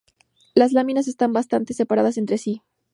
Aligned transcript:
Las 0.55 0.71
laminas 0.71 1.07
están 1.07 1.31
bastante 1.31 1.75
separadas 1.75 2.17
entre 2.17 2.39
sí. 2.39 2.63